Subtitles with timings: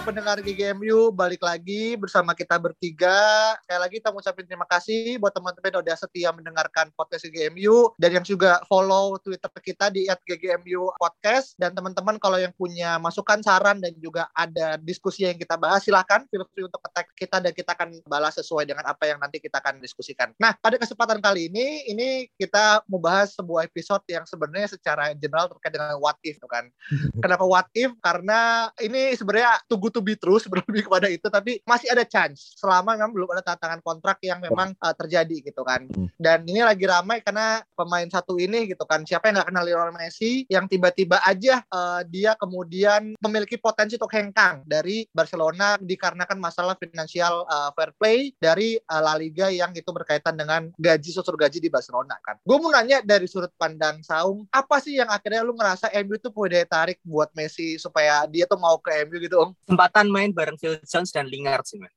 [0.00, 3.52] Pendengar GGMU, balik lagi bersama kita bertiga.
[3.60, 8.16] Sekali lagi kita ngucapin terima kasih buat teman-teman yang udah setia mendengarkan podcast GGMU dan
[8.16, 13.76] yang juga follow Twitter kita di @ggmu podcast dan teman-teman kalau yang punya masukan, saran
[13.84, 17.76] dan juga ada diskusi yang kita bahas silahkan feel free untuk tag kita dan kita
[17.76, 20.32] akan balas sesuai dengan apa yang nanti kita akan diskusikan.
[20.40, 25.52] Nah, pada kesempatan kali ini ini kita mau bahas sebuah episode yang sebenarnya secara general
[25.52, 26.72] terkait dengan what if kan.
[27.22, 27.92] Kenapa what if?
[28.00, 32.54] Karena ini sebenarnya tunggu to be true sebelum lebih kepada itu, tapi masih ada chance
[32.56, 35.86] selama memang belum ada tantangan kontrak yang memang uh, terjadi gitu kan.
[36.16, 39.94] Dan ini lagi ramai karena pemain satu ini gitu kan, siapa yang nggak kenal Lionel
[39.94, 46.78] Messi yang tiba-tiba aja uh, dia kemudian memiliki potensi untuk hengkang dari Barcelona dikarenakan masalah
[46.78, 51.58] finansial uh, fair play dari uh, La Liga yang itu berkaitan dengan gaji susur gaji
[51.58, 52.38] di Barcelona kan.
[52.46, 56.28] Gue mau nanya dari sudut pandang Saung, apa sih yang akhirnya lu ngerasa MU itu
[56.30, 59.50] punya daya tarik buat Messi supaya dia tuh mau ke MU gitu om?
[59.80, 61.88] Kesempatan main bareng Phil Jones dan Lingard sih, man.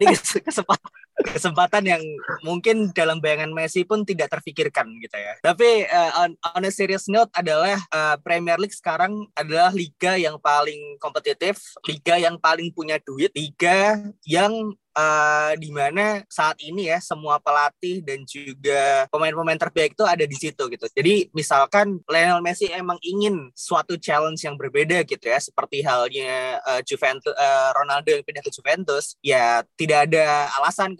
[0.00, 2.02] Kes- kesempatan kesempatan yang
[2.46, 5.34] mungkin dalam bayangan Messi pun tidak terfikirkan gitu ya.
[5.42, 10.38] Tapi eh, on, on a serious note adalah eh, Premier League sekarang adalah liga yang
[10.38, 16.98] paling kompetitif, liga yang paling punya duit, liga yang eh, di mana saat ini ya
[16.98, 20.86] semua pelatih dan juga pemain-pemain terbaik itu ada di situ gitu.
[20.90, 26.82] Jadi misalkan Lionel Messi emang ingin suatu challenge yang berbeda gitu ya, seperti halnya eh,
[26.82, 30.98] Juventus eh, Ronaldo yang pindah ke Juventus, ya tidak ada alasan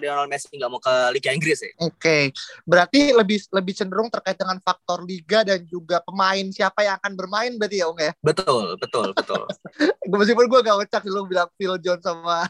[0.00, 1.72] Lionel Messi nggak mau ke Liga Inggris ya.
[1.82, 2.30] Oke,
[2.64, 7.52] berarti lebih lebih cenderung terkait dengan faktor liga dan juga pemain siapa yang akan bermain
[7.58, 8.12] berarti ya Ung ya.
[8.22, 9.42] Betul, betul, betul.
[10.10, 12.46] Meskipun gue gak ngecak lu bilang Phil Jones sama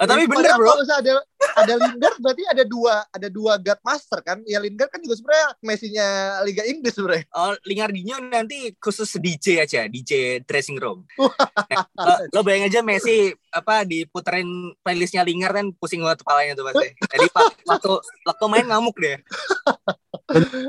[0.00, 0.68] Ah, tapi bener Padahal bro.
[0.72, 1.12] kalau ada
[1.54, 4.38] ada Lingard berarti ada dua ada dua God Master kan?
[4.48, 6.06] Ya Lingard kan juga sebenarnya Messi-nya
[6.42, 7.24] Liga Inggris sebenarnya.
[7.36, 11.04] Oh, Lingardinho nanti khusus DJ aja, DJ dressing room.
[11.20, 16.88] lo, lo bayangin aja Messi apa diputerin playlistnya Lingard kan pusing banget kepalanya tuh pasti.
[16.98, 17.92] Jadi pak waktu
[18.26, 19.18] waktu main ngamuk deh.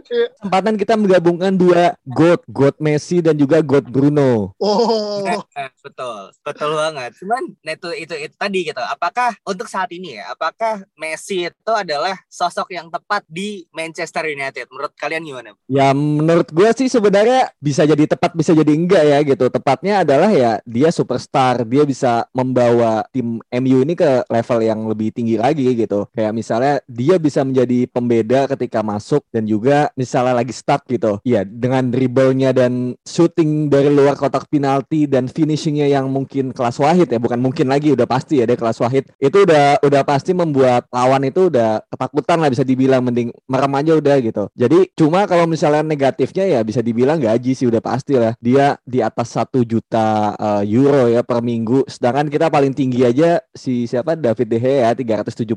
[0.05, 4.51] kesempatan kita menggabungkan dua God, God Messi dan juga God Bruno.
[4.59, 5.39] Oh, Eh,
[5.85, 7.11] betul, betul banget.
[7.23, 8.81] Cuman nah itu, itu itu tadi gitu.
[8.83, 14.67] Apakah untuk saat ini ya, apakah Messi itu adalah sosok yang tepat di Manchester United?
[14.67, 15.49] Menurut kalian gimana?
[15.71, 19.45] Ya menurut gue sih sebenarnya bisa jadi tepat bisa jadi enggak ya gitu.
[19.47, 22.74] Tepatnya adalah ya dia superstar, dia bisa membawa
[23.11, 26.07] tim MU ini ke level yang lebih tinggi lagi gitu.
[26.15, 31.19] Kayak misalnya dia bisa menjadi pembeda ketika masuk dan juga misalnya lagi stuck gitu.
[31.27, 37.11] Ya dengan dribblenya dan shooting dari luar kotak penalti dan finishingnya yang mungkin kelas wahid
[37.11, 39.11] ya, bukan mungkin lagi udah pasti ya dia kelas wahid.
[39.19, 43.93] Itu udah udah pasti membuat lawan itu udah ketakutan lah bisa dibilang mending merem aja
[43.99, 44.43] udah gitu.
[44.57, 48.33] Jadi cuma kalau misalnya negatifnya ya bisa dibilang gaji sih udah pasti lah.
[48.39, 51.85] Dia di atas satu juta eh, euro ya per minggu.
[51.85, 55.53] Sedangkan kita paling tinggi aja si siapa David De Gea 375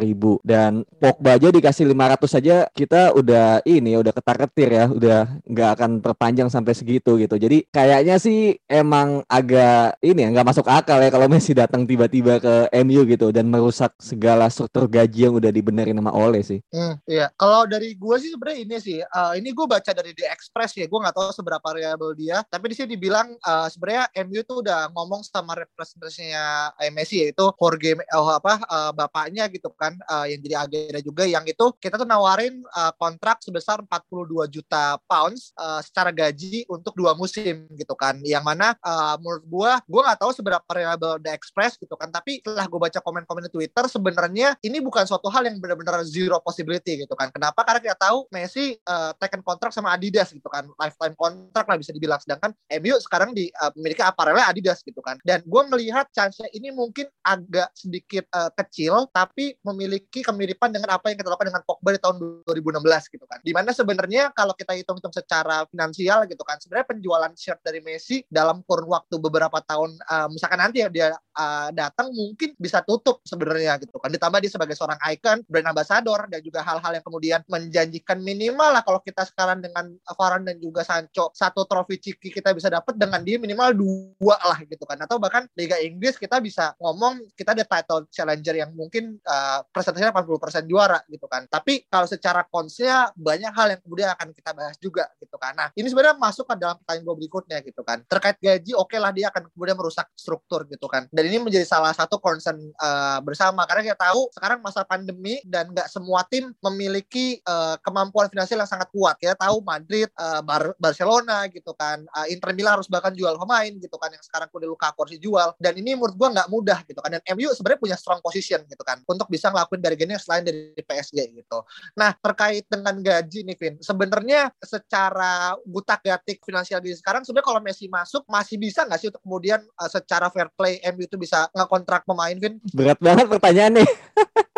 [0.00, 5.70] ribu dan Pogba aja dikasih 500 aja kita udah ini udah ketar-ketir ya udah nggak
[5.76, 7.36] akan perpanjang sampai segitu gitu.
[7.36, 12.38] Jadi kayaknya sih emang agak ini ya nggak masuk akal ya kalau Messi datang tiba-tiba
[12.38, 12.54] ke
[12.86, 16.62] MU gitu dan merusak segala struktur gaji yang udah dibenerin sama Ole sih.
[16.70, 17.28] Hmm, iya.
[17.34, 20.86] Kalau dari gue sih sebenarnya ini sih, eh, ini gue baca dari The Express ya,
[20.86, 22.44] gue nggak tahu seberapa reliable dia.
[22.46, 26.45] Tapi di sini dibilang eh, sebenarnya MU tuh udah ngomong sama representasinya
[26.82, 31.24] eh, Messi yaitu Jorge oh, apa eh, bapaknya gitu kan, eh, yang jadi agenda juga,
[31.26, 36.96] yang itu kita tuh nawarin eh, kontrak sebesar 42 juta pounds eh, secara gaji untuk
[36.96, 38.18] dua musim gitu kan.
[38.22, 42.10] Yang mana eh, menurut gue, gue nggak tahu seberapa reliable The Express gitu kan.
[42.10, 46.38] Tapi setelah gue baca komen-komen di Twitter, sebenarnya ini bukan suatu hal yang benar-benar zero
[46.40, 47.28] possibility gitu kan.
[47.30, 47.62] Kenapa?
[47.66, 50.66] Karena kita tahu Messi uh, taken kontrak sama Adidas gitu kan.
[50.78, 52.20] Lifetime kontrak lah bisa dibilang.
[52.22, 52.52] Sedangkan
[52.82, 55.18] MU sekarang di uh, memiliki apparelnya Adidas gitu kan.
[55.22, 61.14] Dan gue melihat chance-nya ini mungkin agak sedikit uh, kecil tapi memiliki kemiripan dengan apa
[61.14, 63.38] yang kita lakukan dengan Pogba di tahun 2016 gitu kan.
[63.46, 68.26] Di mana sebenarnya kalau kita hitung-hitung secara finansial gitu kan, sebenarnya penjualan shirt dari Messi
[68.26, 73.22] dalam kurun waktu beberapa tahun, uh, misalkan nanti ya dia uh, datang mungkin bisa tutup
[73.22, 74.10] sebenarnya gitu kan.
[74.10, 78.82] Ditambah dia sebagai seorang icon, brand ambassador dan juga hal-hal yang kemudian menjanjikan minimal lah
[78.82, 83.20] kalau kita sekarang dengan Varane dan juga Sancho satu trofi ciki kita bisa dapat dengan
[83.22, 84.98] dia minimal dua lah gitu kan.
[84.98, 90.12] Atau bahkan Liga Inggris kita bisa ngomong kita ada title challenger yang mungkin uh, persentasenya
[90.12, 91.44] 80% juara gitu kan.
[91.48, 95.52] Tapi kalau secara konsnya banyak hal yang kemudian akan kita bahas juga gitu kan.
[95.56, 98.02] Nah, ini sebenarnya masuk ke dalam pertanyaan gue berikutnya gitu kan.
[98.08, 101.08] Terkait gaji, oke lah dia akan kemudian merusak struktur gitu kan.
[101.12, 105.70] Dan ini menjadi salah satu concern uh, bersama karena kita tahu sekarang masa pandemi dan
[105.70, 109.16] nggak semua tim memiliki uh, kemampuan finansial yang sangat kuat.
[109.20, 113.70] Kita tahu Madrid, uh, Bar Barcelona gitu kan, uh, Inter Milan harus bahkan jual pemain
[113.70, 115.48] gitu kan yang sekarang udah Lukaku harus dijual.
[115.60, 117.10] Dan ini menurut gua nggak mudah gitu kan.
[117.18, 121.18] Dan MU sebenarnya punya strong position gitu kan untuk bisa ngelakuin gini selain dari PSG
[121.34, 121.58] gitu.
[121.98, 127.60] Nah terkait dengan gaji nih Vin, sebenarnya secara gutak gatik finansial di sekarang sebenarnya kalau
[127.64, 131.50] Messi masuk masih bisa nggak sih untuk kemudian uh, secara fair play MU itu bisa
[131.50, 132.62] ngekontrak pemain Vin?
[132.70, 133.82] Berat banget pertanyaannya.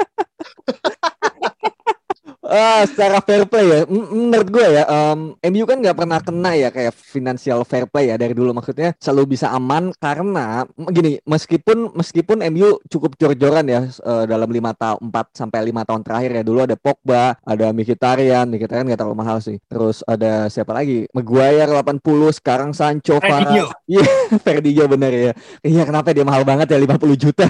[2.59, 6.69] Ah, secara fair play ya, menurut gue ya, em, MU kan nggak pernah kena ya
[6.75, 8.51] kayak financial fair play ya dari dulu.
[8.51, 14.75] Maksudnya selalu bisa aman karena gini, meskipun meskipun MU cukup jor-joran ya eh, dalam lima
[14.75, 16.43] tahun, 4 sampai lima tahun terakhir ya.
[16.43, 21.71] Dulu ada Pogba, ada Mkhitaryan, Mkhitaryan nggak terlalu mahal sih, terus ada siapa lagi, Maguire
[21.71, 23.23] 80, sekarang Sancho.
[23.23, 24.03] Varane, iya
[24.43, 25.33] Ferdinand bener ya,
[25.63, 26.79] iya kenapa dia mahal banget ya?
[26.83, 27.47] 50 juta.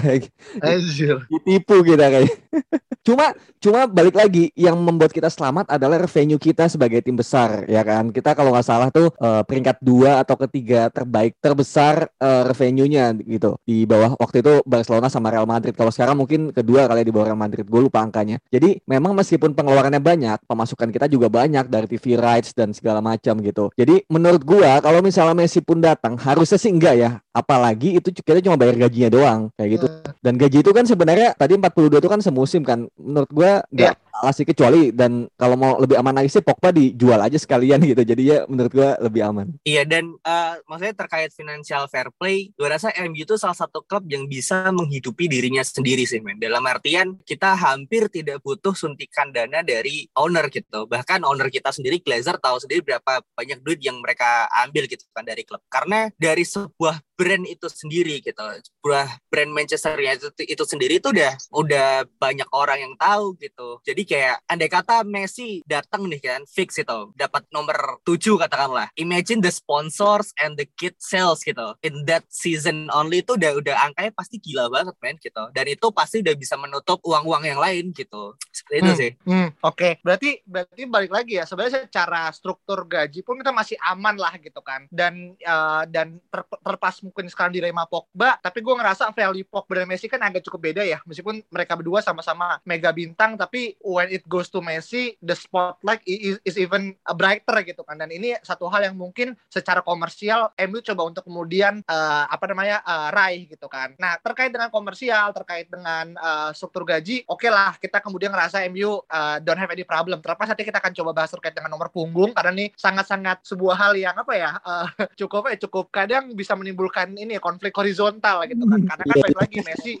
[0.61, 1.25] Anjir.
[1.33, 2.29] ditipu kita kayak.
[3.03, 7.83] cuma cuma balik lagi yang membuat kita selamat adalah revenue kita sebagai tim besar ya
[7.83, 8.11] kan.
[8.11, 13.59] Kita kalau nggak salah tuh eh, peringkat dua atau ketiga terbaik terbesar eh, revenue-nya gitu.
[13.63, 15.75] Di bawah waktu itu Barcelona sama Real Madrid.
[15.75, 17.65] Kalau sekarang mungkin kedua kali di bawah Real Madrid.
[17.67, 18.39] Gue lupa angkanya.
[18.51, 23.37] Jadi memang meskipun pengeluarannya banyak, pemasukan kita juga banyak dari TV rights dan segala macam
[23.43, 23.69] gitu.
[23.75, 27.11] Jadi menurut gua kalau misalnya Messi pun datang harusnya sih enggak ya.
[27.39, 29.87] Apalagi itu kita cuma bayar gajinya doang kayak gitu.
[30.19, 32.91] Dan gaji itu kan sebenarnya tadi 42 itu kan semusim kan.
[32.99, 37.23] Menurut gua nggak salah sih kecuali dan kalau mau lebih aman lagi sih Pogba dijual
[37.23, 38.03] aja sekalian gitu.
[38.03, 39.47] Jadi ya menurut gua lebih aman.
[39.63, 44.03] Iya dan eh, maksudnya terkait financial fair play, gue rasa MU itu salah satu klub
[44.11, 46.35] yang bisa menghidupi dirinya sendiri sih men.
[46.35, 50.89] Dalam artian kita hampir tidak butuh suntikan dana dari owner gitu.
[50.89, 55.23] Bahkan owner kita sendiri Glazer tahu sendiri berapa banyak duit yang mereka ambil gitu kan
[55.23, 55.63] dari klub.
[55.69, 61.13] Karena dari sebuah brand itu sendiri gitu, sebuah brand Manchester United itu, itu sendiri itu
[61.13, 63.77] udah udah banyak orang yang tahu gitu.
[63.83, 68.89] Jadi kayak andai kata Messi datang nih kan fix itu dapat nomor 7 katakanlah.
[68.95, 71.75] Imagine the sponsors and the kit sales gitu.
[71.85, 75.43] In that season only itu udah udah angkanya pasti gila banget men gitu.
[75.51, 78.33] Dan itu pasti udah bisa menutup uang-uang yang lain gitu.
[78.49, 78.99] Seperti itu Hmm.
[78.99, 79.11] sih.
[79.27, 79.89] Hmm, oke.
[80.01, 81.45] Berarti berarti balik lagi ya.
[81.45, 84.87] Sebenarnya secara struktur gaji pun kita masih aman lah gitu kan.
[84.89, 89.81] Dan eh, dan ter- terlepas mungkin sekarang di Rema Pogba, tapi gue ngerasa value Pogba
[89.81, 91.01] dan Messi kan agak cukup beda ya.
[91.09, 96.37] Meskipun mereka berdua sama-sama mega bintang, tapi when it goes to Messi, the spotlight is,
[96.45, 97.97] is even brighter gitu kan.
[97.97, 102.85] Dan ini satu hal yang mungkin secara komersial MU coba untuk kemudian eh, apa namanya
[102.85, 103.97] eh, raih gitu kan.
[103.97, 108.99] Nah terkait dengan komersial, terkait dengan eh, struktur gaji, oke lah kita kemudian ngerasa MU
[109.07, 110.19] uh, don't have any problem.
[110.19, 113.93] Terlepas nanti kita akan coba bahas terkait dengan nomor punggung karena ini sangat-sangat sebuah hal
[113.95, 114.87] yang apa ya uh,
[115.19, 118.79] cukup eh cukup kadang bisa menimbulkan ini ya, konflik horizontal gitu kan.
[118.83, 119.23] Karena kan Iya.
[119.23, 119.93] balik lagi Messi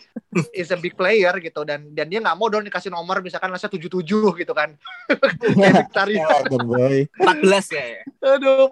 [0.53, 3.65] is a big player gitu dan dan dia nggak mau dong dikasih nomor misalkan rasa
[3.65, 4.77] 77 gitu kan.
[5.57, 6.27] Kayak Victoria.
[6.45, 7.09] Dong, boy.
[7.17, 7.85] 14 ya.
[7.97, 8.01] ya.
[8.37, 8.69] Aduh,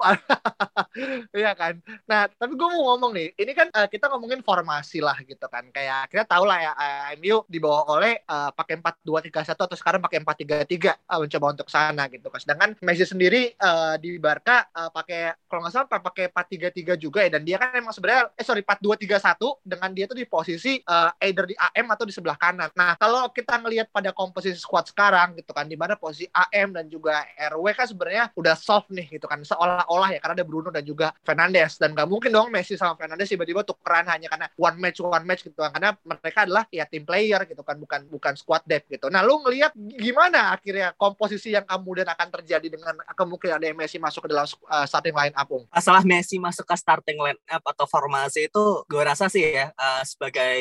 [1.42, 1.82] iya kan.
[2.06, 5.66] Nah, tapi gue mau ngomong nih, ini kan eh, kita ngomongin formasi lah gitu kan.
[5.74, 10.22] Kayak kita tahu lah ya, eh, MU dibawa oleh eh, pakai 4-2-3-1 atau sekarang pakai
[10.22, 12.40] 4-3-3 eh, mencoba untuk sana gitu kan.
[12.44, 17.30] Sedangkan Messi sendiri eh, di Barca eh, pakai kalau nggak salah pakai 4-3-3 juga ya
[17.34, 21.47] dan dia kan emang sebenarnya eh sorry 4-2-3-1 dengan dia tuh di posisi eh, either
[21.48, 22.68] di AM atau di sebelah kanan.
[22.76, 26.92] Nah, kalau kita ngelihat pada komposisi squad sekarang gitu kan di mana posisi AM dan
[26.92, 27.24] juga
[27.56, 31.16] RW kan sebenarnya udah soft nih gitu kan seolah-olah ya karena ada Bruno dan juga
[31.24, 35.24] Fernandes dan nggak mungkin dong Messi sama Fernandes tiba-tiba tukeran hanya karena one match one
[35.24, 38.92] match gitu kan karena mereka adalah ya tim player gitu kan bukan bukan squad depth
[38.92, 39.08] gitu.
[39.08, 44.26] Nah, lu ngelihat gimana akhirnya komposisi yang kemudian akan terjadi dengan kemungkinan ada Messi masuk
[44.26, 45.64] ke dalam uh, starting line up Ung?
[45.78, 50.04] masalah Messi masuk ke starting line up atau formasi itu gue rasa sih ya eh,
[50.08, 50.58] sebagai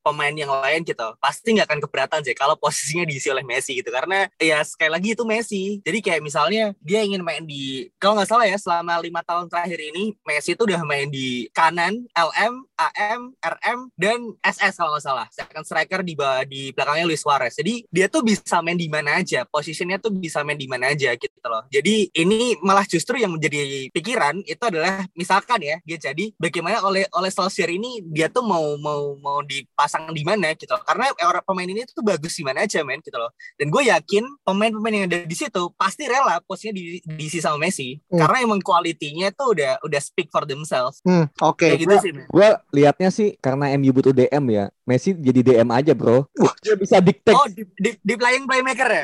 [0.00, 3.76] pemain pemain yang lain gitu pasti nggak akan keberatan sih kalau posisinya diisi oleh Messi
[3.76, 3.92] gitu.
[3.92, 5.84] Karena ya sekali lagi itu Messi.
[5.84, 9.76] Jadi kayak misalnya dia ingin main di kalau nggak salah ya selama lima tahun terakhir
[9.92, 15.26] ini Messi itu udah main di kanan LM AM RM dan SS kalau nggak salah.
[15.28, 16.16] Second striker di
[16.48, 17.52] di belakangnya Luis Suarez.
[17.52, 21.12] Jadi dia tuh bisa main di mana aja posisinya tuh bisa main di mana aja
[21.12, 21.68] gitu loh.
[21.68, 27.04] Jadi ini malah justru yang menjadi pikiran itu adalah misalkan ya dia jadi bagaimana oleh
[27.12, 31.66] oleh Solskjaer ini dia tuh mau mau mau dipasang di mana gitu karena orang pemain
[31.66, 35.18] ini tuh bagus di mana aja men gitu loh dan gue yakin pemain-pemain yang ada
[35.22, 38.20] di situ pasti rela posisinya di diisi sama Messi Hmm.
[38.20, 41.58] karena emang kualitinya tuh udah udah speak for themselves Hmm, oke.
[41.58, 44.64] kayak gitu sih Gue liatnya sih karena MU butuh DM ya.
[44.84, 46.28] Messi jadi DM aja bro.
[46.60, 47.32] Dia bisa dictate.
[47.32, 49.02] oh di, di, di playing playmaker ya?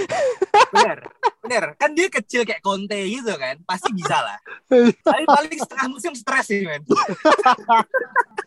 [0.74, 0.98] Bener
[1.46, 1.64] bener.
[1.78, 3.54] Kan dia kecil kayak Conte gitu kan.
[3.62, 4.38] Pasti bisa lah.
[4.66, 6.82] Tapi paling setengah musim stres sih men.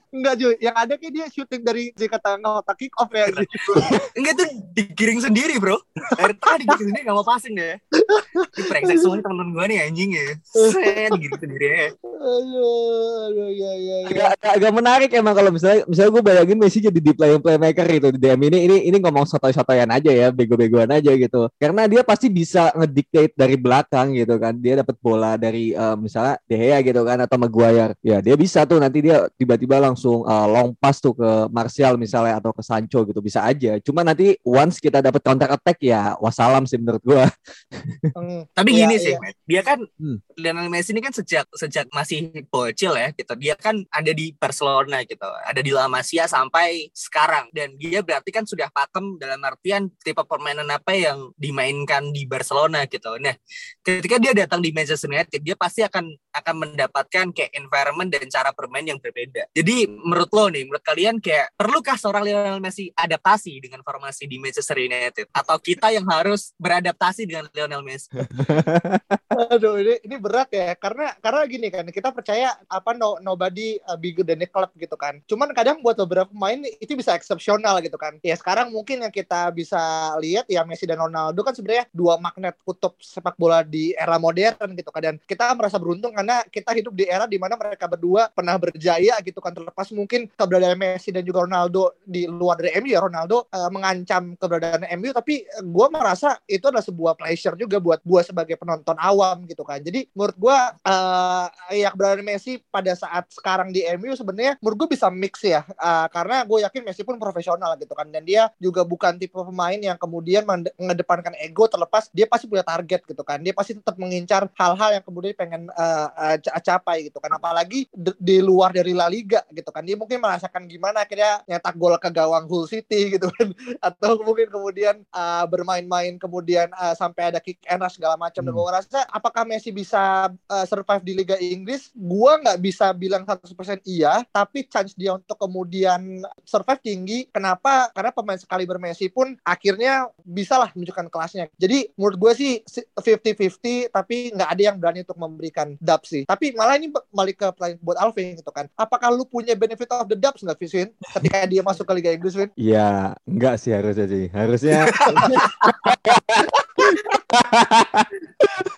[0.10, 3.30] Enggak Ju, yang ada kayak dia syuting dari jika tengah otak kick off ya.
[3.30, 3.72] Gitu.
[4.18, 5.78] enggak tuh digiring sendiri bro.
[6.18, 7.78] Dari tadi digiring sendiri gak mau passing deh
[8.10, 10.28] ini brengsek semua nih temen-temen gue nih anjing ya.
[10.44, 11.88] Set digiring sendiri ya.
[12.20, 14.08] Aduh, aduh, ya, ya, ya.
[14.12, 17.86] agak, agak, agak menarik emang kalau misalnya misalnya gue bayangin Messi jadi di playing playmaker
[17.88, 18.08] gitu.
[18.18, 21.48] Di DM ini ini ini ngomong sotoy-sotoyan aja ya bego-begoan aja gitu.
[21.56, 24.58] Karena dia pasti bisa ngedictate dari belakang gitu kan.
[24.58, 27.96] Dia dapat bola dari eh, misalnya De Gea gitu kan atau Maguire.
[28.04, 28.82] Ya dia bisa tuh.
[28.82, 33.22] Nanti dia tiba-tiba langsung eh, long pass tuh ke Martial misalnya atau ke Sancho gitu.
[33.24, 33.80] Bisa aja.
[33.80, 37.24] Cuma nanti once kita dapat counter attack ya wassalam sih menurut gue
[38.00, 39.04] Hmm, Tapi Iya, gini iya.
[39.04, 39.34] sih, men.
[39.46, 40.18] dia kan Hmm.
[40.40, 43.34] Lionel Messi ini kan sejak sejak masih bocil ya gitu.
[43.36, 48.32] Dia kan ada di Barcelona gitu, ada di La Masia sampai sekarang dan dia berarti
[48.32, 53.20] kan sudah pakem dalam artian tipe permainan apa yang dimainkan di Barcelona gitu.
[53.20, 53.36] Nah,
[53.84, 58.56] ketika dia datang di Manchester United, dia pasti akan akan mendapatkan kayak environment dan cara
[58.56, 59.50] bermain yang berbeda.
[59.52, 64.40] Jadi menurut lo nih, menurut kalian kayak perlukah seorang Lionel Messi adaptasi dengan formasi di
[64.40, 67.89] Manchester United atau kita yang harus beradaptasi dengan Lionel Messi?
[69.56, 73.96] Aduh, ini ini berat ya karena karena gini kan kita percaya apa no nobody uh,
[73.96, 75.24] bigger than the club gitu kan.
[75.26, 78.20] Cuman kadang buat beberapa pemain itu bisa eksepsional gitu kan.
[78.22, 82.60] Ya sekarang mungkin yang kita bisa lihat ya Messi dan Ronaldo kan sebenarnya dua magnet
[82.62, 85.02] kutub sepak bola di era modern gitu kan.
[85.02, 89.18] Dan kita merasa beruntung karena kita hidup di era di mana mereka berdua pernah berjaya
[89.24, 93.48] gitu kan terlepas mungkin keberadaan Messi dan juga Ronaldo di luar dari MU ya Ronaldo
[93.50, 98.56] uh, mengancam keberadaan MU tapi gue merasa itu adalah sebuah pleasure juga buat gue sebagai
[98.60, 99.80] penonton awam gitu kan.
[99.82, 104.90] Jadi menurut gue uh, ya keberadaan Messi pada saat sekarang di MU sebenarnya menurut gue
[104.96, 105.64] bisa mix ya.
[105.80, 108.08] Uh, karena gue yakin Messi pun profesional gitu kan.
[108.12, 113.04] Dan dia juga bukan tipe pemain yang kemudian mengedepankan ego terlepas dia pasti punya target
[113.08, 113.40] gitu kan.
[113.42, 117.32] Dia pasti tetap mengincar hal-hal yang kemudian pengen uh, uh, ca- capai gitu kan.
[117.36, 117.88] Apalagi
[118.20, 119.82] di luar dari La Liga gitu kan.
[119.84, 123.52] Dia mungkin merasakan gimana akhirnya nyetak gol ke gawang Hull City gitu kan.
[123.88, 128.42] Atau mungkin kemudian uh, bermain-main kemudian uh, sampai ada kick rush segala macam.
[128.42, 128.58] Dan Hmm.
[128.58, 131.92] gue rasa apakah Messi bisa uh, survive di Liga Inggris?
[131.94, 137.28] Gua nggak bisa bilang 100% iya tapi chance dia untuk kemudian survive tinggi.
[137.30, 137.92] Kenapa?
[137.92, 141.52] Karena pemain sekali Messi pun akhirnya bisalah menunjukkan kelasnya.
[141.60, 146.24] Jadi menurut gue sih si- 50-50 tapi nggak ada yang berani untuk memberikan dub sih.
[146.24, 148.72] Tapi malah ini balik ke pertanyaan buat Alvin gitu kan.
[148.80, 150.88] Apakah lu punya benefit of the dubs nggak Vin?
[151.12, 152.48] Ketika dia masuk ke Liga Inggris Vin?
[152.56, 154.32] Iya, enggak sih harusnya sih.
[154.32, 154.88] Harusnya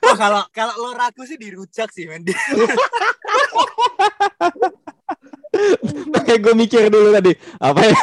[0.02, 2.26] Oh, kalau kalau lo ragu sih dirujak sih men.
[6.12, 7.96] Makanya gue mikir dulu tadi apa ya?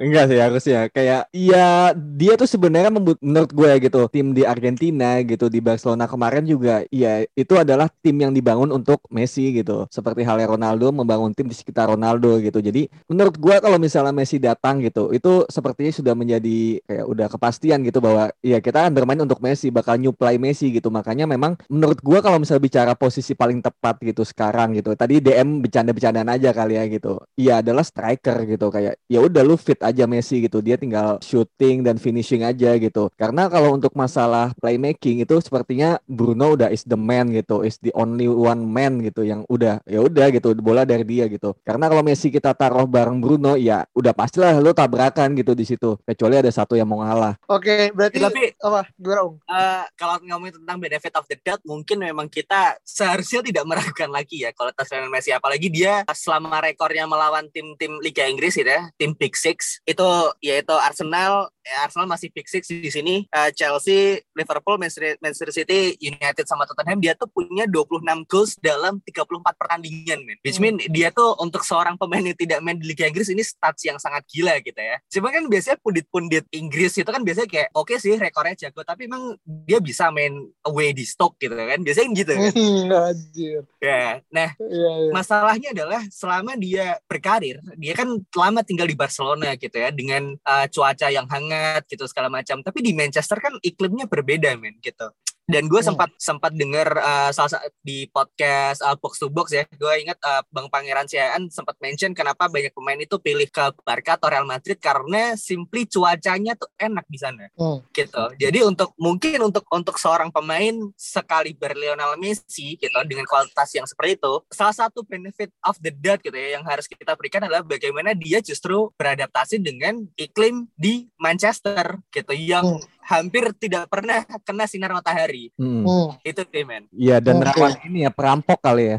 [0.00, 0.88] Enggak sih harusnya.
[0.88, 2.88] Kayak ya dia tuh sebenarnya
[3.20, 8.16] menurut gue gitu tim di Argentina gitu di Barcelona kemarin juga ya itu adalah tim
[8.16, 9.84] yang dibangun untuk Messi gitu.
[9.92, 12.64] Seperti halnya Ronaldo membangun tim di sekitar Ronaldo gitu.
[12.64, 17.84] Jadi menurut gue kalau misalnya Messi datang gitu itu sepertinya sudah menjadi kayak udah kepastian
[17.84, 20.88] gitu bahwa ya kita akan bermain untuk Messi bakal nyuplai Messi gitu.
[20.88, 25.60] Makanya memang menurut gue kalau misalnya bicara posisi paling tepat gitu sekarang gitu tadi DM
[25.60, 27.20] bercanda-bercandaan aja kali ya gitu.
[27.36, 28.72] Iya adalah striker gitu.
[28.72, 30.62] Kayak ya udah lu fit Messi gitu.
[30.62, 33.10] Dia tinggal shooting dan finishing aja gitu.
[33.18, 37.66] Karena kalau untuk masalah playmaking itu sepertinya Bruno udah is the man gitu.
[37.66, 40.54] Is the only one man gitu yang udah ya udah gitu.
[40.62, 41.58] Bola dari dia gitu.
[41.66, 45.98] Karena kalau Messi kita taruh bareng Bruno ya udah pastilah lu tabrakan gitu di situ.
[46.06, 47.34] Kecuali ada satu yang mau ngalah.
[47.50, 48.86] Oke berarti Tapi apa?
[48.94, 54.12] Gimana eh, kalau ngomongin tentang benefit of the doubt, mungkin memang kita seharusnya tidak meragukan
[54.12, 54.70] lagi ya kalau
[55.00, 55.32] Lionel Messi.
[55.32, 60.08] Apalagi dia selama rekornya melawan tim-tim Liga Inggris gitu ya, tim Big Six, itu
[60.44, 61.48] yaitu Arsenal
[61.84, 63.28] Arsenal masih pick six di sini.
[63.28, 69.60] Eh, Chelsea Liverpool Manchester City United sama Tottenham dia tuh punya 26 goals dalam 34
[69.60, 70.38] pertandingan men.
[70.40, 73.84] Which mean dia tuh untuk seorang pemain yang tidak main di Liga Inggris ini stats
[73.84, 74.96] yang sangat gila gitu ya.
[75.12, 79.36] Cuma kan biasanya pundit-pundit Inggris itu kan biasanya kayak oke sih rekornya jago tapi emang
[79.68, 80.32] dia bisa main
[80.64, 81.80] away di Stoke gitu kan.
[81.82, 82.52] Biasanya gitu kan.
[83.10, 83.64] Anjir.
[83.80, 85.10] ya nah Iya, iya.
[85.10, 90.66] masalahnya adalah selama dia berkarir, dia kan lama tinggal di Barcelona gitu ya dengan uh,
[90.70, 91.49] cuaca yang hangat
[91.86, 92.62] gitu segala macam.
[92.62, 95.10] Tapi di Manchester kan iklimnya berbeda men gitu.
[95.50, 95.88] Dan gue Hmm.
[95.90, 99.66] sempat sempat dengar uh, salah sa- di podcast uh, Box to Box ya.
[99.72, 104.14] Gue ingat uh, Bang Pangeran Siaan sempat mention kenapa banyak pemain itu pilih ke Barca
[104.14, 107.82] atau Real Madrid karena simply cuacanya tuh enak di sana Hmm.
[107.90, 108.24] gitu.
[108.36, 114.14] Jadi untuk mungkin untuk untuk seorang pemain sekali Lionel Messi gitu dengan kualitas yang seperti
[114.14, 118.12] itu, salah satu benefit of the doubt gitu ya yang harus kita berikan adalah bagaimana
[118.12, 122.84] dia justru beradaptasi dengan iklim di Manchester gitu yang Hmm.
[123.04, 125.50] Hampir tidak pernah kena sinar matahari.
[125.56, 125.82] Hmm.
[125.82, 126.08] Hmm.
[126.22, 126.86] Itu sih men.
[126.94, 128.98] Iya dan rawan ini ya perampok kali ya.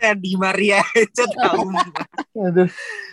[0.00, 1.72] Ya, di Maria itu tahu.
[2.36, 2.70] Aduh.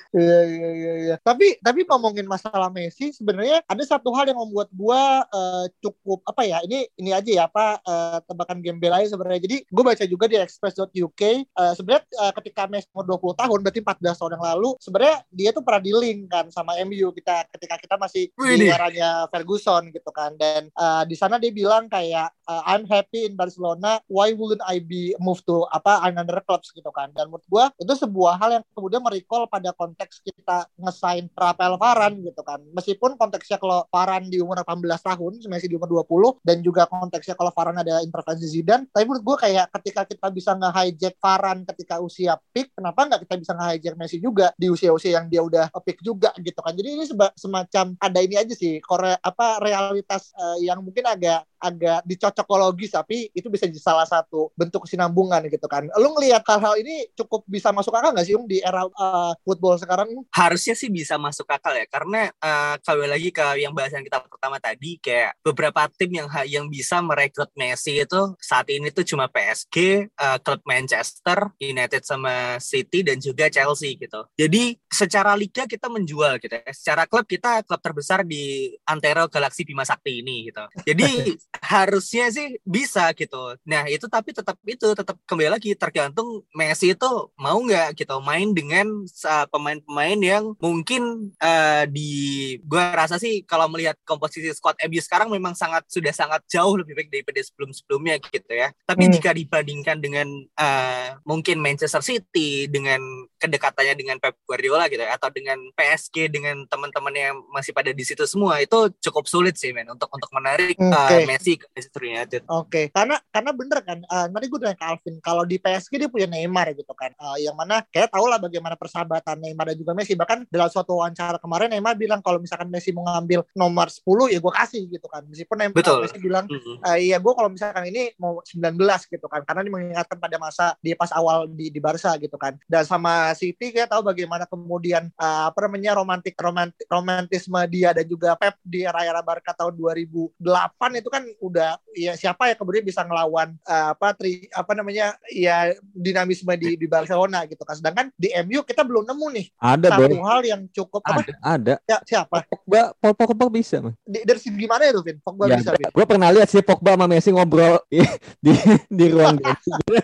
[0.10, 1.16] Iya iya iya iya.
[1.22, 6.42] Tapi tapi ngomongin masalah Messi sebenarnya ada satu hal yang membuat gua eh, cukup apa
[6.50, 6.58] ya?
[6.66, 9.46] Ini ini aja ya apa eh, tebakan gembel aja sebenarnya.
[9.46, 13.80] Jadi gue baca juga di express.uk eh, sebenarnya eh, ketika Messi umur 20 tahun berarti
[13.86, 17.96] 14 tahun yang lalu sebenarnya dia tuh pernah di-link kan sama MU kita ketika kita
[18.02, 20.34] masih di eranya Ferguson gitu kan.
[20.42, 24.82] Dan eh, di sana dia bilang kayak eh, I'm happy in Barcelona, why wouldn't I
[24.82, 27.14] be move to apa another clubs gitu kan.
[27.14, 32.22] Dan menurut gua itu sebuah hal yang kemudian merecall pada konteks kita ngesain Rafael Varane
[32.22, 32.62] gitu kan.
[32.78, 37.34] Meskipun konteksnya kalau Varane di umur 18 tahun, Messi di umur 20 dan juga konteksnya
[37.34, 41.98] kalau Varane ada intervensi Zidane, tapi menurut gua kayak ketika kita bisa nge-hijack Varane ketika
[41.98, 46.06] usia peak, kenapa nggak kita bisa nge-hijack Messi juga di usia-usia yang dia udah peak
[46.06, 46.78] juga gitu kan.
[46.78, 52.02] Jadi ini semacam ada ini aja sih, kore apa realitas eh, yang mungkin agak agak
[52.08, 55.86] dicocokologis tapi itu bisa jadi salah satu bentuk kesinambungan gitu kan.
[56.00, 59.76] Lu ngelihat hal-hal ini cukup bisa masuk akal nggak sih Yung di era eh, football
[59.78, 60.10] sekarang?
[60.32, 64.58] harusnya sih bisa masuk akal ya karena eh, kembali lagi ke yang bahasan kita pertama
[64.62, 70.08] tadi kayak beberapa tim yang yang bisa merekrut Messi itu saat ini tuh cuma PSG,
[70.08, 74.24] eh, klub Manchester, United sama City dan juga Chelsea gitu.
[74.38, 76.72] Jadi secara liga kita menjual gitu ya.
[76.72, 80.64] Secara klub kita klub terbesar di antero Galaxy Bima Sakti ini gitu.
[80.86, 83.58] Jadi harusnya sih bisa gitu.
[83.66, 87.10] Nah itu tapi tetap itu tetap kembali lagi tergantung Messi itu
[87.42, 93.66] mau nggak gitu main dengan uh, pemain-pemain yang mungkin uh, di gua rasa sih kalau
[93.66, 98.54] melihat komposisi squad MU sekarang memang sangat sudah sangat jauh lebih baik daripada sebelum-sebelumnya gitu
[98.54, 98.70] ya.
[98.86, 99.14] Tapi Hmm.
[99.18, 103.02] jika dibandingkan dengan uh, mungkin Manchester City dengan
[103.42, 108.04] kedekatannya dengan Pep Guardiola gitu ya atau dengan PSG dengan teman-teman yang masih pada di
[108.06, 111.39] situ semua itu cukup sulit sih men untuk untuk menarik uh, Oke.
[111.40, 112.42] Messi ke Manchester United.
[112.52, 113.98] Oke, karena karena bener kan.
[114.04, 117.16] eh, tadi gue dengan Calvin, kalau di PSG dia punya Neymar gitu kan.
[117.16, 120.20] Eh, yang mana kayak tau lah bagaimana persahabatan Neymar dan juga Messi.
[120.20, 124.40] Bahkan dalam suatu wawancara kemarin Neymar bilang kalau misalkan Messi mau ngambil nomor 10 ya
[124.44, 125.24] gue kasih gitu kan.
[125.32, 126.04] Meskipun Neymar Betul.
[126.04, 126.84] Messi bilang Mm-mm.
[126.92, 128.76] Eh, iya gue kalau misalkan ini mau 19
[129.08, 132.58] gitu kan karena ini mengingatkan pada masa dia pas awal di di Barca gitu kan
[132.66, 138.04] dan sama City kayak tahu bagaimana kemudian eh, apa namanya romantik romantik romantisme dia dan
[138.10, 143.06] juga Pep di era-era Barca tahun 2008 itu kan udah ya siapa ya kemudian bisa
[143.06, 148.34] ngelawan eh, apa tri apa namanya ya dinamisme di di Barcelona gitu kan sedangkan di
[148.42, 150.26] MU kita belum nemu nih Ada satu boy.
[150.26, 151.76] hal yang cukup apa Ada, ada.
[151.86, 153.78] ya, siapa Pogba, Paul Pogba bisa.
[153.80, 153.94] Man.
[154.02, 157.06] di, dari segi gimana ya Vin Pogba Ya, bisa gue pernah lihat sih Pogba sama
[157.06, 158.02] Messi ngobrol di
[158.46, 158.54] di,
[158.90, 159.70] di ruang ganti.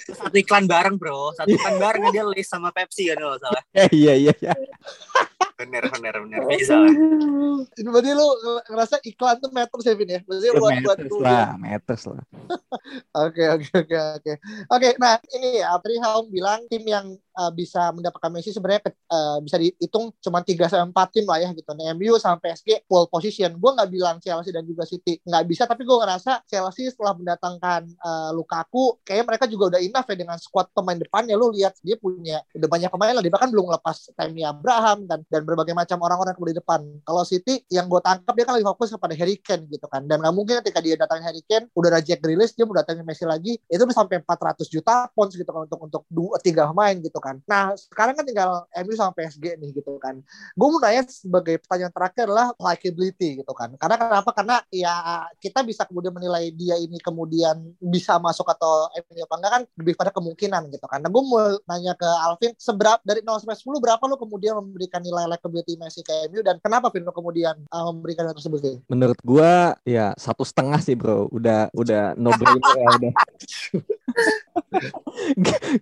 [0.00, 3.88] satu iklan bareng bro satu iklan bareng dia list sama Pepsi kan kalau salah Eh,
[3.92, 4.54] iya iya iya.
[5.58, 6.90] bener bener bener bisa lah
[7.78, 8.28] Ini berarti lu
[8.68, 10.20] ngerasa iklan tuh matters ya Vin ya?
[10.26, 11.46] Maksudnya buat buat Meters lu lah, ya?
[11.58, 12.24] meters lah.
[13.12, 14.32] Oke oke oke oke.
[14.72, 19.56] Oke, nah ini ya Haum bilang tim yang uh, bisa mendapatkan Messi sebenarnya uh, bisa
[19.60, 21.70] dihitung cuma 3 sampai 4 tim lah ya gitu.
[21.76, 23.52] Nah, MU sama PSG pole position.
[23.56, 27.88] Gue nggak bilang Chelsea dan juga City nggak bisa, tapi gue ngerasa Chelsea setelah mendatangkan
[28.00, 31.34] uh, Lukaku, kayaknya mereka juga udah enough ya dengan squad pemain depannya.
[31.34, 33.22] Lu lihat dia punya udah banyak pemain lah.
[33.22, 36.80] Dia bahkan belum lepas Tammy Abraham dan dan berbagai macam orang-orang di depan.
[37.06, 40.04] Kalau City yang gue tangkap dia kan lebih fokus kepada Harry Kane gitu kan.
[40.06, 43.06] Dan nggak mungkin ketika dia datangin Harry Kane udah ada Jack Grealish dia mau datangin
[43.06, 46.96] Messi lagi itu udah sampai 400 juta pounds gitu kan untuk untuk dua tiga pemain
[46.98, 47.38] gitu kan.
[47.46, 48.50] Nah sekarang kan tinggal
[48.84, 50.18] MU sama PSG nih gitu kan.
[50.54, 53.74] Gue mau nanya sebagai pertanyaan terakhir adalah likability gitu kan.
[53.78, 54.30] Karena kenapa?
[54.34, 59.52] Karena ya kita bisa kemudian menilai dia ini kemudian bisa masuk atau MU apa enggak
[59.52, 61.00] kan lebih pada kemungkinan gitu kan.
[61.00, 65.00] Nah, gue mau nanya ke Alvin, seberapa dari 0 sampai 10 berapa lu kemudian memberikan
[65.00, 68.78] nilai likability Messi ke MU dan kenapa Vin lu kemudian uh, memberikan hal tersebut Vin?
[68.88, 73.12] Menurut gua ya satu setengah sih bro, udah udah no brainer ya udah.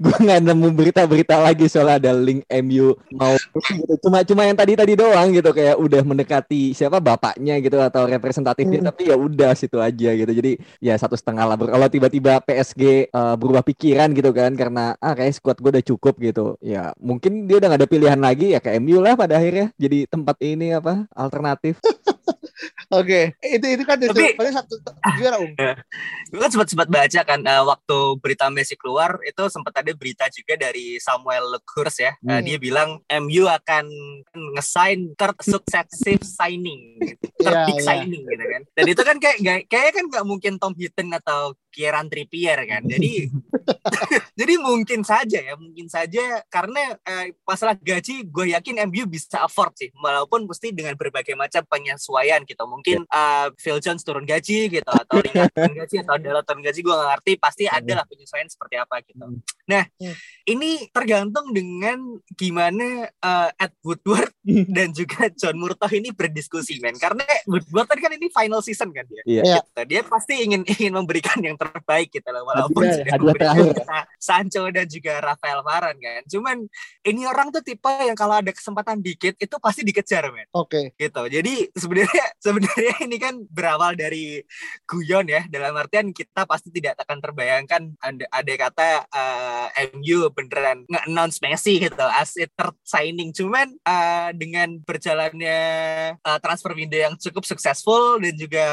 [0.03, 3.94] gua nggak nemu berita-berita lagi soal ada link MU mau gitu.
[4.07, 8.79] Cuma cuma yang tadi tadi doang gitu kayak udah mendekati siapa bapaknya gitu atau representatifnya
[8.81, 8.88] Hmm.
[8.92, 10.33] tapi ya udah situ aja gitu.
[10.33, 11.57] Jadi ya satu setengah lah.
[11.59, 16.14] Kalau tiba-tiba PSG eh, berubah pikiran gitu kan karena ah kayak squad gue udah cukup
[16.18, 16.60] gitu.
[16.60, 20.04] Ya mungkin dia udah gak ada pilihan lagi ya ke MU lah pada akhirnya jadi
[20.04, 21.80] tempat ini apa alternatif.
[22.90, 24.74] Oke, itu itu kan Tapi- paling satu
[25.14, 25.54] gimana Um?
[26.28, 30.26] gue kan sempat sempat baca kan eh, waktu berita Messi keluar itu sempat ada berita
[30.28, 32.42] juga dari Samuel Lekhurs ya Eh, Hmm.
[32.42, 33.86] dia bilang MU akan
[34.52, 36.98] ngesign third successive signing
[37.40, 37.86] third Iya, big iya.
[37.86, 41.40] signing gitu kan dan itu kan kayak nggak- kayaknya kan nggak mungkin Tom Hinton atau
[41.70, 43.30] Kieran Trippier kan jadi
[44.40, 49.74] jadi mungkin saja ya mungkin saja karena eh, masalah gaji gue yakin MU bisa afford
[49.78, 54.90] sih walaupun mesti dengan berbagai macam penyesuaian gitu mungkin eh, Phil Jones turun gaji gitu
[54.90, 55.22] atau
[55.54, 59.00] turun gaji atau Dalot turun gaji gue gak ngerti pasti ada lah penyesuaian seperti apa
[59.06, 59.26] gitu
[59.70, 60.16] nah Hmm.
[60.48, 62.00] ini tergantung dengan
[62.33, 64.33] gimana eh, Ed Woodward
[64.76, 69.04] dan juga John Murtough ini berdiskusi men karena Woodward tadi kan ini final season kan
[69.04, 69.20] dia.
[69.28, 69.61] Iya.
[69.61, 69.80] gitu.
[69.85, 73.77] dia pasti ingin ingin memberikan yang terbaik gitu loh walaupun Hadiah- sudah terakhir.
[73.85, 76.23] Sa- Sancho dan juga Rafael Varane kan.
[76.25, 76.57] Cuman
[77.05, 80.49] ini orang tuh tipe yang kalau ada kesempatan dikit itu pasti dikejar men.
[80.57, 80.96] Oke.
[80.96, 81.23] gitu.
[81.29, 84.40] Jadi sebenarnya sebenarnya ini kan berawal dari
[84.88, 85.44] guyon ya.
[85.51, 91.83] Dalam artian kita pasti tidak akan terbayangkan ada ada kata eh, MU beneran nge-announce Messi
[91.83, 92.53] gitu as it
[92.87, 93.35] signing.
[93.35, 95.59] Cuman eh, dengan berjalannya
[96.16, 98.64] eh, transfer window yang cukup successful dan juga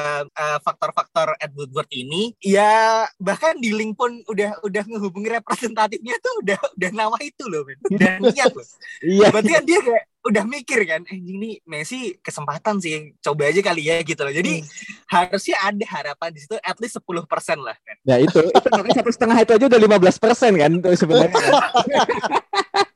[0.62, 2.77] faktor-faktor Ed Woodward ini ya
[3.18, 7.78] bahkan di link pun udah udah ngehubungi representatifnya tuh udah udah nama itu loh men.
[7.96, 8.66] dan niat loh
[9.04, 9.30] Iya.
[9.30, 13.88] berarti kan dia kayak udah mikir kan eh ini Messi kesempatan sih coba aja kali
[13.88, 14.60] ya gitu loh jadi
[15.08, 17.16] harusnya ada harapan di situ at least 10%
[17.64, 21.38] lah kan Ya itu, itu satu setengah itu aja udah 15 persen kan itu sebenarnya.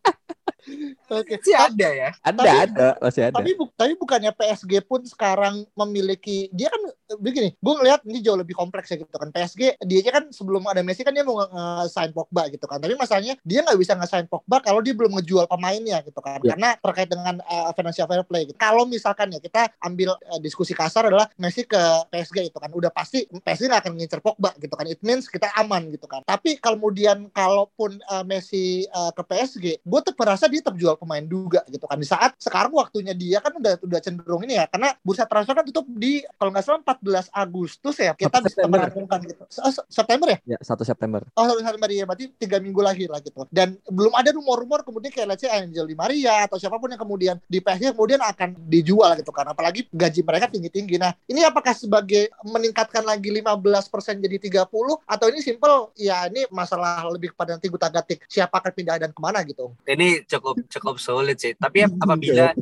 [1.12, 1.40] Oke.
[1.44, 3.36] sih ada ya ada, Tapi- ada, masih ada.
[3.38, 6.82] Tapi bu- tapi bukannya PSG pun sekarang memiliki dia kan
[7.20, 9.34] begini, gue ngeliat ini jauh lebih kompleks ya gitu kan.
[9.34, 12.80] PSG dia aja kan sebelum ada Messi kan dia mau nge-sign Pogba gitu kan.
[12.80, 16.40] Tapi masalahnya dia nggak bisa nge-sign Pogba kalau dia belum ngejual pemainnya gitu kan.
[16.46, 16.56] Ya.
[16.56, 18.48] Karena terkait dengan eh, financial fair play.
[18.48, 18.58] Gitu.
[18.58, 22.92] Kalau misalkan ya kita ambil eh, diskusi kasar adalah Messi ke PSG itu kan udah
[22.94, 24.88] pasti PSG nggak akan ngincer Pogba gitu kan.
[24.88, 26.24] It means kita aman gitu kan.
[26.24, 31.26] Tapi kemudian kalaupun eh, Messi eh, ke PSG, gue tetap merasa dia tetap jual pemain
[31.28, 32.00] juga gitu kan.
[32.00, 35.68] Di saat sekarang waktunya dia kan udah udah cenderung ini ya karena bursa transfer kan
[35.68, 38.80] tutup di kalau nggak salah 14 Agustus ya kita bisa September.
[38.80, 39.44] merampungkan gitu.
[39.52, 40.40] Se- September ya?
[40.56, 41.22] Ya, 1 September.
[41.36, 43.44] oh satu September ya berarti tiga minggu lagi lah gitu.
[43.52, 47.02] Dan belum ada rumor-rumor kemudian kayak let's say Angel Di Maria atau siapa pun yang
[47.02, 49.44] kemudian di PSG kemudian akan dijual gitu kan.
[49.52, 50.96] Apalagi gaji mereka tinggi-tinggi.
[50.96, 54.70] Nah ini apakah sebagai meningkatkan lagi 15% jadi 30
[55.04, 59.12] atau ini simple ya ini masalah lebih pada nanti gue gatik siapa akan pindah dan
[59.12, 59.74] ke mana gitu?
[59.84, 61.54] Ini cukup cukup sulit sih.
[61.58, 62.54] Tapi apabila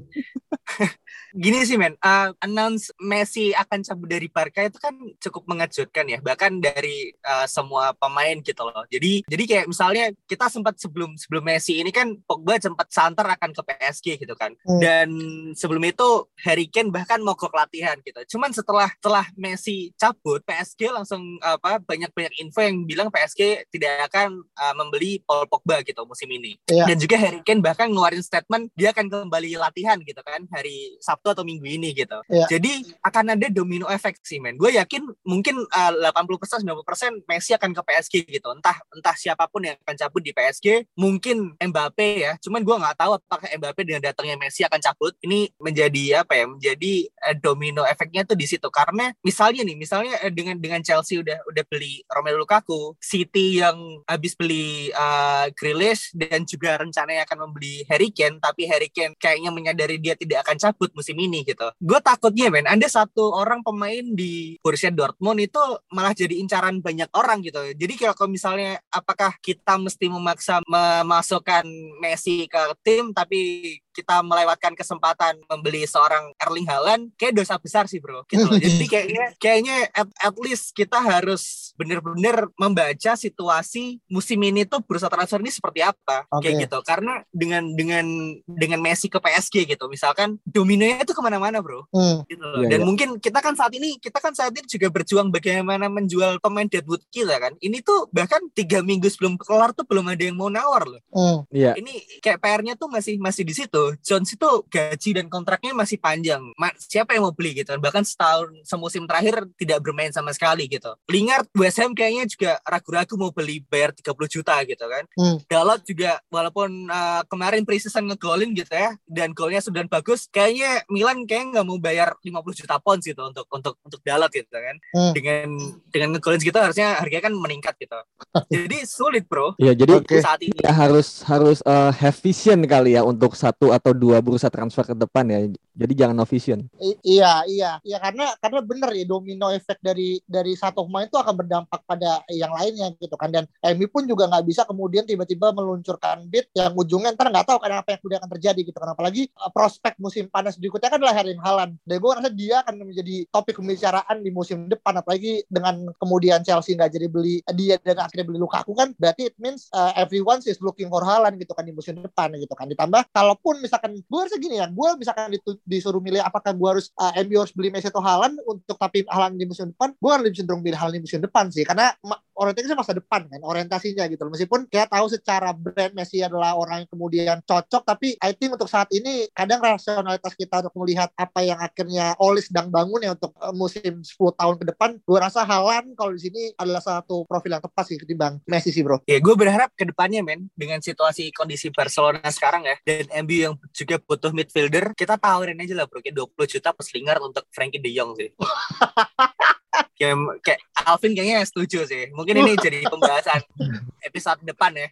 [1.44, 1.94] gini sih men.
[2.02, 6.20] Uh, announce Messi akan cabut dari Barca itu kan cukup mengejutkan ya.
[6.22, 8.86] Bahkan dari uh, semua pemain gitu loh.
[8.90, 13.52] Jadi jadi kayak misalnya kita sempat sebelum sebelum Messi ini kan Pogba sempat santer akan
[13.54, 14.52] ke PSG gitu kan.
[14.66, 14.82] Hmm.
[14.82, 15.10] dan
[15.56, 18.38] sebelum itu Harry Kane bahkan mogok latihan gitu.
[18.38, 24.10] Cuman setelah setelah Messi cabut PSG langsung apa banyak banyak info yang bilang PSG tidak
[24.12, 26.58] akan uh, membeli Paul Pogba gitu musim ini.
[26.70, 26.86] Iya.
[26.86, 31.32] dan juga Harry Kane bahkan ngeluarin statement dia akan kembali latihan gitu kan hari Sabtu
[31.32, 32.20] atau Minggu ini gitu.
[32.28, 32.60] Iya.
[32.60, 34.60] Jadi akan ada domino effect sih men.
[34.60, 38.48] Gue yakin mungkin uh, 80% 90% Messi akan ke PSG gitu.
[38.52, 42.32] Entah entah siapa pun yang akan cabut di PSG, mungkin Mbappe ya.
[42.44, 45.14] Cuman gue nggak tahu apakah Mbappe dengan datangnya Messi akan cabut.
[45.24, 46.46] Ini menjadi apa ya?
[46.46, 46.94] Menjadi
[47.30, 48.68] uh, domino efeknya tuh di situ.
[48.70, 53.76] Karena misalnya nih, misalnya uh, dengan dengan Chelsea udah udah beli Romelu Lukaku, City yang
[54.08, 59.52] habis beli uh, Grealish dan juga rencananya akan membeli Harry Kane, tapi Harry Kane kayaknya
[59.52, 61.68] menyadari dia tidak akan cabut musim ini gitu.
[61.78, 65.62] Gue takutnya men, ada satu orang pemain di Borussia Dortmund itu
[65.94, 67.60] malah jadi incaran banyak orang gitu.
[67.76, 71.66] Jadi kalau misalnya apakah kita mesti memaksa memasukkan
[72.00, 78.00] Messi ke tim tapi kita melewatkan kesempatan membeli seorang Erling Haaland kayak dosa besar sih
[78.00, 78.56] bro gitu loh.
[78.64, 85.12] jadi kayaknya kayaknya at, at least kita harus bener-bener membaca situasi musim ini tuh bursa
[85.12, 86.48] transfer ini seperti apa Oke.
[86.48, 88.06] kayak gitu karena dengan dengan
[88.48, 92.22] dengan Messi ke PSG gitu misalkan dominonya itu ke mana-mana bro Hmm.
[92.30, 92.62] gitu loh.
[92.62, 92.86] Iya, Dan iya.
[92.86, 97.02] mungkin kita kan saat ini kita kan saat ini juga berjuang bagaimana menjual pemain debut
[97.10, 97.58] kita kan.
[97.58, 101.02] Ini tuh bahkan tiga minggu sebelum kelar tuh belum ada yang mau nawar loh.
[101.10, 101.50] Hmm.
[101.50, 101.74] Iya.
[101.82, 103.98] Ini kayak PR-nya tuh masih masih di situ.
[104.06, 106.29] Jones itu gaji dan kontraknya masih panjang.
[106.38, 107.82] Ma- siapa yang mau beli gitu kan?
[107.82, 110.94] Bahkan setahun semusim terakhir tidak bermain sama sekali gitu.
[111.10, 115.04] Lingard West Ham kayaknya juga ragu-ragu mau beli bayar 30 juta gitu kan.
[115.18, 115.38] Hmm.
[115.50, 121.26] Dalot juga walaupun uh, kemarin preseason ngegolin gitu ya dan golnya sudah bagus, kayaknya Milan
[121.26, 124.76] kayaknya nggak mau bayar 50 juta pounds gitu untuk untuk untuk Dalot gitu kan.
[124.94, 125.12] Hmm.
[125.16, 125.48] Dengan
[125.90, 127.98] dengan ngegolin segitu harusnya harganya kan meningkat gitu.
[128.54, 129.56] Jadi sulit, Bro.
[129.62, 130.20] Iya, jadi Oke.
[130.20, 130.58] Saat ini.
[130.60, 134.96] ya harus harus eh, have vision kali ya untuk satu atau dua bursa transfer ke
[134.98, 135.40] depan ya.
[135.80, 136.60] Jadi jangan no vision.
[136.76, 137.72] I- iya iya.
[137.88, 142.20] Iya karena karena bener ya domino efek dari dari satu pemain itu akan berdampak pada
[142.28, 143.32] yang lainnya gitu kan.
[143.32, 143.48] Dan
[143.80, 147.80] MU pun juga nggak bisa kemudian tiba-tiba meluncurkan bid yang ujungnya ntar nggak tahu kan
[147.80, 148.92] apa yang kemudian akan terjadi gitu kan.
[148.92, 151.74] Apalagi uh, prospek musim panas berikutnya kan adalah Erling Haaland.
[151.88, 155.00] Dan gue rasa dia akan menjadi topik pembicaraan di musim depan.
[155.00, 159.36] Apalagi dengan kemudian Chelsea nggak jadi beli dia dan akhirnya beli Lukaku kan berarti it
[159.40, 162.68] means uh, everyone is looking for Haaland gitu kan di musim depan gitu kan.
[162.68, 165.32] Ditambah kalaupun misalkan gue rasa gini ya gue misalkan
[165.70, 169.38] disuruh milih apakah gue harus uh, MU harus beli Messi atau Haaland untuk tapi Haaland
[169.38, 171.62] di musim depan gue lebih cenderung pilih Haaland di musim depan sih.
[171.62, 171.94] Karena
[172.40, 174.32] orientasinya masa depan kan orientasinya gitu loh.
[174.34, 178.72] Meskipun kita tahu secara brand Messi adalah orang yang kemudian cocok tapi I think untuk
[178.72, 183.36] saat ini kadang rasionalitas kita untuk melihat apa yang akhirnya Oli sedang bangun ya untuk
[183.38, 187.60] uh, musim 10 tahun ke depan gue rasa Haaland kalau di sini adalah satu profil
[187.60, 189.04] yang tepat sih ketimbang Messi sih bro.
[189.10, 193.54] Ya, gue berharap ke depannya, men, dengan situasi kondisi Barcelona sekarang ya, dan MU yang
[193.76, 197.82] juga butuh midfielder, kita tawarin aja lah, bro, kayak 20 juta plus Lingard untuk Frankie
[197.82, 198.30] De Jong sih.
[200.00, 202.08] kayak, kayak Alvin kayaknya setuju sih.
[202.16, 203.44] Mungkin ini jadi pembahasan
[204.08, 204.88] episode depan ya.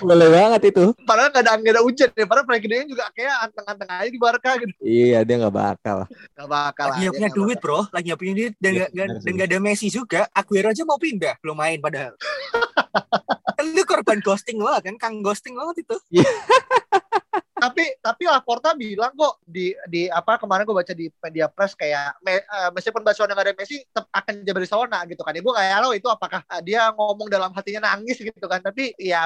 [0.00, 0.96] Boleh banget itu.
[1.04, 4.50] padahal nggak ada nggak ada hujan ya padahal Jong juga kayak anteng-anteng aja di Barca
[4.58, 5.98] gitu Iya, dia nggak bakal.
[6.08, 7.80] gak bakal Lagi lah, nggak dia punya duit, bro.
[7.92, 10.20] Lagi nggak punya duit dan Iya, nggak benar dan nggak ada Messi juga.
[10.32, 12.16] Aguero aja mau pindah, belum main padahal.
[13.60, 15.96] Kan Lu korban ghosting banget kan, kang ghosting banget itu.
[17.60, 22.16] tapi tapi Laporta bilang kok di di apa kemarin gue baca di media press kayak
[22.24, 25.34] me, eh, meskipun Barcelona nggak ada Messi tetap akan jadi Barcelona gitu kan.
[25.36, 28.64] Ibu kayak lo itu apakah dia ngomong dalam hatinya nangis gitu kan.
[28.64, 29.22] Tapi ya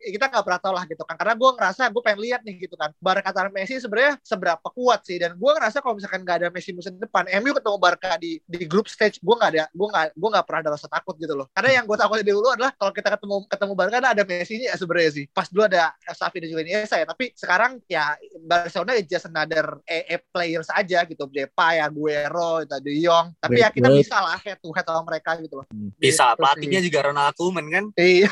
[0.00, 1.14] kita nggak pernah tahu lah gitu kan.
[1.20, 2.90] Karena gue ngerasa gue pengen lihat nih gitu kan.
[2.98, 5.20] Barca tanpa Messi sebenarnya seberapa kuat sih.
[5.20, 8.64] Dan gue ngerasa kalau misalkan nggak ada Messi musim depan, MU ketemu Barca di di
[8.64, 11.46] grup stage, gue nggak ada gue nggak gue nggak pernah ada rasa takut gitu loh.
[11.52, 15.12] Karena yang gue takut dulu adalah kalau kita ketemu ketemu Barca ada Messi-nya ya sebenarnya
[15.12, 15.24] sih.
[15.28, 17.06] Pas dulu ada Xavi dan juga Iniesta ya.
[17.06, 21.26] Tapi sekarang ya Barcelona is just another a, players aja gitu.
[21.28, 23.34] Depay, Aguero, itu De Jong.
[23.38, 24.06] Tapi ya kita Great.
[24.06, 25.66] bisa lah head to head sama mereka gitu loh.
[25.96, 26.86] Bisa, Gitu pelatihnya sih.
[26.90, 27.84] juga Ronald Koeman kan.
[27.96, 28.30] Iya.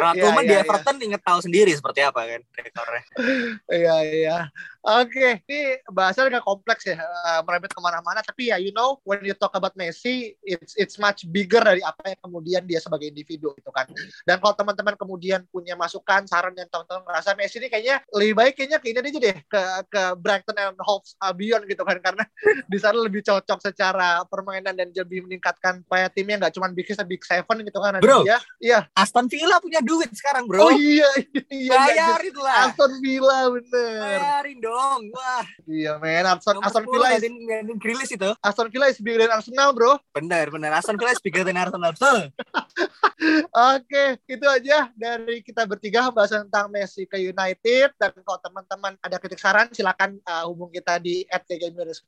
[0.00, 0.62] Ronald Iya, Koeman iya, di iya.
[0.64, 3.02] Everton inget tahu sendiri seperti apa kan rekornya.
[3.68, 4.36] Iya iya.
[4.80, 8.24] Oke, ini bahasannya agak kompleks ya, eh, merembet ke mana-mana.
[8.24, 12.16] Tapi ya, you know, when you talk about Messi, it's it's much bigger dari apa
[12.16, 13.84] yang kemudian dia sebagai individu gitu kan.
[14.24, 18.52] Dan kalau teman-teman kemudian punya masukan, saran yang teman-teman merasa Messi ini kayaknya lebih baik
[18.56, 19.62] kayaknya ke ini aja deh ke
[19.92, 22.24] ke Brighton and Hove Albion gitu kan, karena
[22.72, 26.96] di sana lebih cocok secara permainan dan lebih meningkatkan supaya timnya nggak cuma big six,
[27.04, 28.00] big seven gitu kan.
[28.00, 28.24] Bro.
[28.24, 28.40] dia.
[28.56, 28.88] Iya.
[28.96, 30.68] Aston Villa punya duit sekarang bro.
[30.68, 31.72] Oh iya, iya, iya.
[31.76, 32.72] Bayarin lah.
[32.72, 34.18] Aston Villa bener.
[34.24, 35.10] Bayarin dong dong.
[35.10, 35.44] Wah.
[35.66, 37.22] Iya men, Aston, Aston Villa is...
[37.26, 38.30] Yang Grealish itu.
[38.38, 39.98] Aston Villa is bigger than Arsenal bro.
[40.14, 40.70] Bener, bener.
[40.70, 41.90] Aston Villa is bigger than Arsenal.
[41.90, 42.30] Betul.
[43.74, 49.16] Oke, itu aja dari kita bertiga membahas tentang Messi ke United dan kalau teman-teman ada
[49.20, 51.26] kritik saran silakan uh, hubung kita di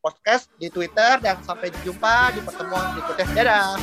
[0.01, 3.27] podcast di Twitter dan sampai jumpa di pertemuan berikutnya.
[3.37, 3.77] Dadah.